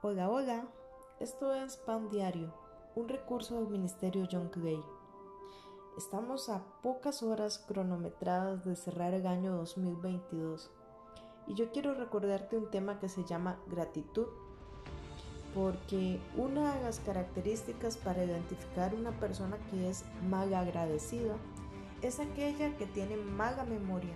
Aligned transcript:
Hola, 0.00 0.30
hola. 0.30 0.64
Esto 1.18 1.52
es 1.52 1.76
Pan 1.76 2.08
Diario, 2.08 2.54
un 2.94 3.08
recurso 3.08 3.56
del 3.56 3.66
Ministerio 3.66 4.28
John 4.30 4.48
Clay. 4.48 4.80
Estamos 5.96 6.48
a 6.50 6.62
pocas 6.84 7.24
horas 7.24 7.58
cronometradas 7.66 8.64
de 8.64 8.76
cerrar 8.76 9.12
el 9.12 9.26
año 9.26 9.56
2022 9.56 10.70
y 11.48 11.54
yo 11.54 11.72
quiero 11.72 11.94
recordarte 11.94 12.56
un 12.56 12.70
tema 12.70 13.00
que 13.00 13.08
se 13.08 13.24
llama 13.24 13.58
gratitud, 13.66 14.28
porque 15.52 16.20
una 16.36 16.76
de 16.76 16.84
las 16.84 17.00
características 17.00 17.96
para 17.96 18.24
identificar 18.24 18.94
una 18.94 19.10
persona 19.18 19.58
que 19.68 19.88
es 19.90 20.04
mal 20.30 20.54
agradecida 20.54 21.34
es 22.02 22.20
aquella 22.20 22.76
que 22.76 22.86
tiene 22.86 23.16
mala 23.16 23.64
memoria, 23.64 24.14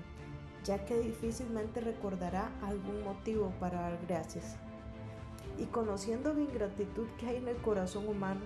ya 0.63 0.85
que 0.85 0.97
difícilmente 1.01 1.81
recordará 1.81 2.53
algún 2.63 3.03
motivo 3.03 3.53
para 3.59 3.81
dar 3.81 3.99
gracias. 4.07 4.57
Y 5.59 5.67
conociendo 5.67 6.33
la 6.33 6.41
ingratitud 6.41 7.07
que 7.19 7.27
hay 7.27 7.37
en 7.37 7.49
el 7.49 7.57
corazón 7.57 8.09
humano, 8.09 8.41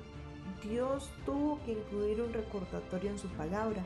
Dios 0.62 1.10
tuvo 1.24 1.62
que 1.64 1.72
incluir 1.72 2.20
un 2.20 2.32
recordatorio 2.32 3.10
en 3.10 3.18
su 3.18 3.28
palabra, 3.28 3.84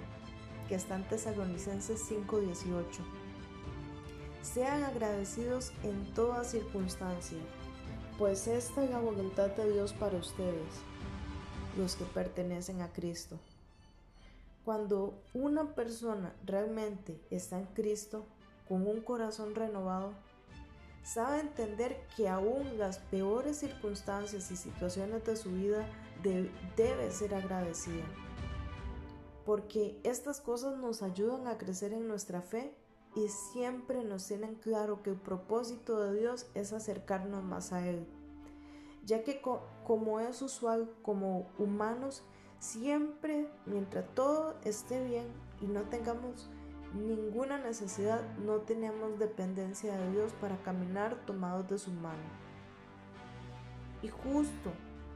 que 0.68 0.74
está 0.76 0.96
en 0.96 1.08
Tesalonicenses 1.08 2.00
5:18. 2.08 3.02
Sean 4.42 4.84
agradecidos 4.84 5.72
en 5.82 6.12
toda 6.14 6.44
circunstancia, 6.44 7.38
pues 8.18 8.46
esta 8.46 8.84
es 8.84 8.90
la 8.90 9.00
voluntad 9.00 9.48
de 9.48 9.72
Dios 9.72 9.92
para 9.92 10.16
ustedes, 10.16 10.80
los 11.76 11.96
que 11.96 12.04
pertenecen 12.04 12.80
a 12.80 12.92
Cristo. 12.92 13.38
Cuando 14.64 15.14
una 15.34 15.74
persona 15.74 16.32
realmente 16.44 17.20
está 17.30 17.58
en 17.58 17.66
Cristo, 17.66 18.24
con 18.68 18.86
un 18.86 19.00
corazón 19.00 19.54
renovado, 19.54 20.12
sabe 21.02 21.40
entender 21.40 22.06
que 22.16 22.28
aún 22.28 22.78
las 22.78 22.98
peores 22.98 23.58
circunstancias 23.58 24.50
y 24.50 24.56
situaciones 24.56 25.24
de 25.24 25.36
su 25.36 25.50
vida 25.50 25.86
debe 26.76 27.10
ser 27.10 27.34
agradecida. 27.34 28.04
Porque 29.44 29.98
estas 30.04 30.40
cosas 30.40 30.76
nos 30.76 31.02
ayudan 31.02 31.46
a 31.48 31.58
crecer 31.58 31.92
en 31.92 32.06
nuestra 32.06 32.42
fe 32.42 32.74
y 33.16 33.28
siempre 33.28 34.04
nos 34.04 34.26
tienen 34.26 34.54
claro 34.54 35.02
que 35.02 35.10
el 35.10 35.16
propósito 35.16 36.00
de 36.00 36.18
Dios 36.20 36.46
es 36.54 36.72
acercarnos 36.72 37.42
más 37.42 37.72
a 37.72 37.86
Él. 37.86 38.06
Ya 39.04 39.24
que 39.24 39.40
como 39.40 40.20
es 40.20 40.42
usual 40.42 40.92
como 41.02 41.50
humanos, 41.58 42.22
siempre 42.60 43.50
mientras 43.66 44.04
todo 44.14 44.54
esté 44.64 45.02
bien 45.04 45.26
y 45.60 45.66
no 45.66 45.82
tengamos 45.84 46.50
ninguna 46.94 47.58
necesidad, 47.58 48.20
no 48.38 48.56
tenemos 48.58 49.18
dependencia 49.18 49.96
de 49.96 50.10
Dios 50.12 50.32
para 50.40 50.56
caminar 50.58 51.16
tomados 51.26 51.68
de 51.68 51.78
su 51.78 51.90
mano. 51.90 52.22
Y 54.02 54.08
justo 54.08 54.72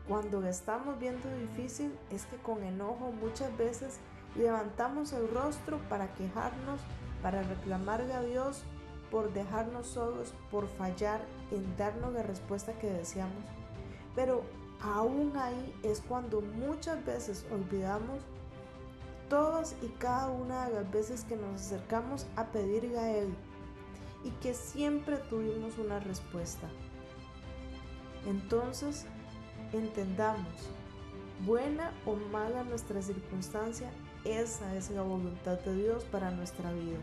cuando 0.06 0.46
estamos 0.46 0.98
viendo 0.98 1.28
difícil 1.38 1.92
es 2.10 2.26
que 2.26 2.36
con 2.36 2.62
enojo 2.62 3.12
muchas 3.12 3.56
veces 3.56 3.98
levantamos 4.36 5.12
el 5.12 5.28
rostro 5.28 5.78
para 5.88 6.12
quejarnos, 6.14 6.80
para 7.22 7.42
reclamarle 7.42 8.12
a 8.12 8.22
Dios 8.22 8.64
por 9.10 9.32
dejarnos 9.32 9.86
solos, 9.86 10.34
por 10.50 10.66
fallar 10.66 11.20
en 11.50 11.76
darnos 11.76 12.12
la 12.12 12.22
respuesta 12.22 12.72
que 12.78 12.90
deseamos. 12.90 13.44
Pero 14.14 14.42
aún 14.80 15.32
ahí 15.36 15.74
es 15.82 16.00
cuando 16.00 16.40
muchas 16.40 17.04
veces 17.06 17.46
olvidamos 17.50 18.18
todas 19.28 19.76
y 19.82 19.88
cada 19.98 20.30
una 20.30 20.68
de 20.68 20.74
las 20.74 20.90
veces 20.90 21.24
que 21.24 21.36
nos 21.36 21.60
acercamos 21.60 22.26
a 22.36 22.46
pedirle 22.46 22.98
a 22.98 23.16
Él 23.16 23.34
y 24.24 24.30
que 24.40 24.54
siempre 24.54 25.16
tuvimos 25.16 25.78
una 25.78 26.00
respuesta. 26.00 26.68
Entonces, 28.26 29.06
entendamos, 29.72 30.70
buena 31.44 31.92
o 32.06 32.14
mala 32.14 32.64
nuestra 32.64 33.02
circunstancia, 33.02 33.90
esa 34.24 34.74
es 34.74 34.90
la 34.90 35.02
voluntad 35.02 35.58
de 35.60 35.74
Dios 35.74 36.04
para 36.04 36.30
nuestra 36.30 36.72
vida. 36.72 36.98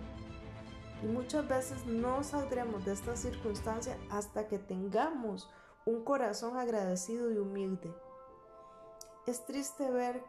Y 1.04 1.08
muchas 1.08 1.48
veces 1.48 1.86
no 1.86 2.24
saldremos 2.24 2.86
de 2.86 2.94
esta 2.94 3.16
circunstancia 3.16 3.98
hasta 4.10 4.48
que 4.48 4.60
tengamos 4.60 5.50
un 5.86 6.04
corazón 6.04 6.58
agradecido 6.58 7.32
y 7.32 7.38
humilde. 7.38 7.94
Es 9.28 9.46
triste 9.46 9.90
ver 9.90 10.24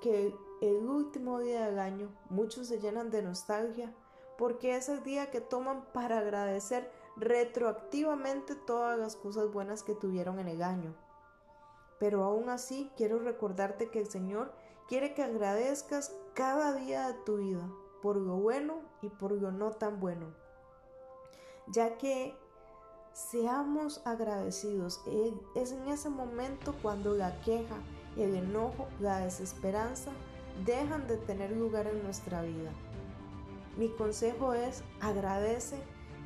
que 0.00 0.34
el 0.60 0.86
último 0.86 1.40
día 1.40 1.66
del 1.66 1.78
año 1.78 2.08
muchos 2.28 2.68
se 2.68 2.78
llenan 2.78 3.10
de 3.10 3.22
nostalgia 3.22 3.92
porque 4.36 4.76
es 4.76 4.88
el 4.88 5.02
día 5.02 5.30
que 5.30 5.40
toman 5.40 5.84
para 5.92 6.18
agradecer 6.18 6.90
retroactivamente 7.16 8.54
todas 8.54 8.98
las 8.98 9.16
cosas 9.16 9.52
buenas 9.52 9.82
que 9.82 9.94
tuvieron 9.94 10.38
en 10.38 10.48
el 10.48 10.62
año. 10.62 10.94
Pero 11.98 12.24
aún 12.24 12.48
así 12.48 12.90
quiero 12.96 13.18
recordarte 13.18 13.90
que 13.90 13.98
el 13.98 14.08
Señor 14.08 14.52
quiere 14.88 15.12
que 15.14 15.22
agradezcas 15.22 16.16
cada 16.34 16.72
día 16.74 17.08
de 17.08 17.14
tu 17.24 17.36
vida 17.36 17.70
por 18.02 18.16
lo 18.16 18.36
bueno 18.36 18.80
y 19.02 19.08
por 19.08 19.32
lo 19.32 19.52
no 19.52 19.72
tan 19.72 20.00
bueno, 20.00 20.34
ya 21.68 21.98
que 21.98 22.34
seamos 23.12 24.00
agradecidos. 24.06 25.00
Es 25.54 25.72
en 25.72 25.88
ese 25.88 26.08
momento 26.08 26.74
cuando 26.80 27.14
la 27.14 27.40
queja, 27.42 27.76
el 28.16 28.34
enojo, 28.34 28.88
la 29.00 29.20
desesperanza 29.20 30.12
dejan 30.64 31.06
de 31.06 31.16
tener 31.16 31.52
lugar 31.52 31.86
en 31.86 32.02
nuestra 32.02 32.42
vida. 32.42 32.70
Mi 33.76 33.88
consejo 33.88 34.52
es 34.52 34.82
agradece 35.00 35.76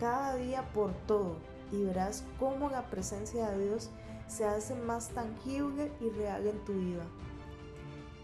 cada 0.00 0.36
día 0.36 0.62
por 0.72 0.92
todo 1.06 1.36
y 1.70 1.84
verás 1.84 2.24
cómo 2.38 2.70
la 2.70 2.90
presencia 2.90 3.50
de 3.50 3.68
Dios 3.68 3.90
se 4.26 4.44
hace 4.44 4.74
más 4.74 5.10
tangible 5.10 5.92
y 6.00 6.08
real 6.10 6.46
en 6.46 6.64
tu 6.64 6.72
vida. 6.72 7.04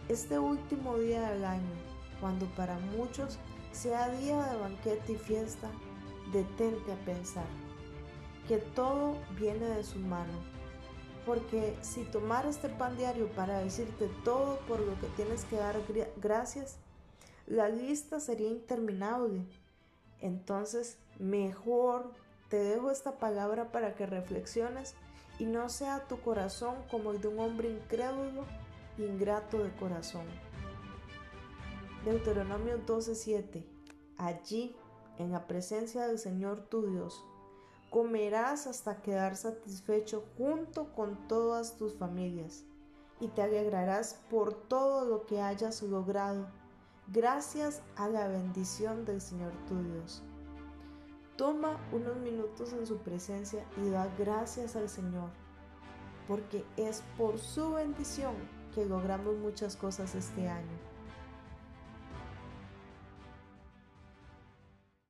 Este 0.08 0.38
último 0.38 0.98
día 0.98 1.30
del 1.30 1.44
año, 1.44 1.74
cuando 2.20 2.46
para 2.56 2.78
muchos 2.96 3.38
sea 3.72 4.08
día 4.08 4.44
de 4.46 4.58
banquete 4.58 5.12
y 5.12 5.16
fiesta, 5.16 5.70
detente 6.32 6.92
a 6.92 7.04
pensar 7.04 7.46
que 8.48 8.56
todo 8.56 9.14
viene 9.38 9.66
de 9.66 9.84
su 9.84 9.98
mano 9.98 10.59
porque 11.26 11.76
si 11.82 12.04
tomar 12.04 12.46
este 12.46 12.68
pan 12.68 12.96
diario 12.96 13.28
para 13.28 13.58
decirte 13.60 14.08
todo 14.24 14.58
por 14.68 14.80
lo 14.80 14.98
que 15.00 15.06
tienes 15.16 15.44
que 15.44 15.56
dar 15.56 15.76
gracias, 16.16 16.78
la 17.46 17.68
lista 17.68 18.20
sería 18.20 18.48
interminable. 18.48 19.44
Entonces, 20.20 20.98
mejor 21.18 22.12
te 22.48 22.56
dejo 22.56 22.90
esta 22.90 23.18
palabra 23.18 23.72
para 23.72 23.94
que 23.94 24.06
reflexiones 24.06 24.94
y 25.38 25.46
no 25.46 25.68
sea 25.68 26.06
tu 26.06 26.20
corazón 26.20 26.76
como 26.90 27.12
el 27.12 27.20
de 27.20 27.28
un 27.28 27.40
hombre 27.40 27.70
incrédulo, 27.70 28.44
ingrato 28.98 29.62
de 29.62 29.74
corazón. 29.76 30.26
Deuteronomio 32.04 32.78
12:7 32.86 33.64
Allí, 34.16 34.76
en 35.18 35.32
la 35.32 35.46
presencia 35.46 36.06
del 36.06 36.18
Señor 36.18 36.66
tu 36.68 36.86
Dios, 36.86 37.24
comerás 37.90 38.68
hasta 38.68 39.02
quedar 39.02 39.36
satisfecho 39.36 40.24
junto 40.38 40.92
con 40.94 41.26
todas 41.26 41.76
tus 41.76 41.94
familias 41.94 42.64
y 43.18 43.28
te 43.28 43.42
alegrarás 43.42 44.14
por 44.30 44.54
todo 44.54 45.04
lo 45.04 45.26
que 45.26 45.42
hayas 45.42 45.82
logrado, 45.82 46.48
gracias 47.08 47.82
a 47.96 48.08
la 48.08 48.28
bendición 48.28 49.04
del 49.04 49.20
Señor 49.20 49.52
tu 49.68 49.82
Dios. 49.82 50.22
Toma 51.36 51.78
unos 51.92 52.16
minutos 52.16 52.72
en 52.72 52.86
su 52.86 52.98
presencia 52.98 53.64
y 53.76 53.90
da 53.90 54.08
gracias 54.18 54.76
al 54.76 54.88
Señor, 54.88 55.30
porque 56.28 56.64
es 56.76 57.02
por 57.18 57.38
su 57.38 57.72
bendición 57.72 58.34
que 58.74 58.86
logramos 58.86 59.36
muchas 59.36 59.76
cosas 59.76 60.14
este 60.14 60.48
año. 60.48 60.89